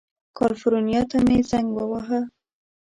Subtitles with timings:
[0.37, 2.21] کلیفورنیا ته مې زنګ ووهه.